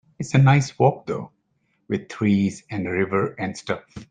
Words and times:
It's 0.19 0.33
a 0.33 0.39
nice 0.39 0.79
walk 0.79 1.05
though, 1.05 1.31
with 1.87 2.09
trees 2.09 2.63
and 2.71 2.87
a 2.87 2.89
river 2.91 3.33
and 3.37 3.55
stuff. 3.55 3.83